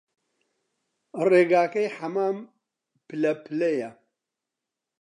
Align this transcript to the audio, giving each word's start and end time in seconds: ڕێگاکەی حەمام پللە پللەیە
ڕێگاکەی 1.29 1.93
حەمام 1.97 2.37
پللە 3.07 3.31
پللەیە 3.43 3.91